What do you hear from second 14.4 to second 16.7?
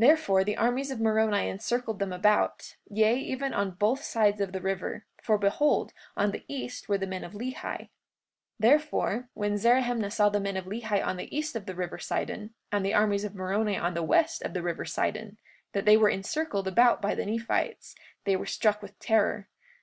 of the river Sidon, that they were encircled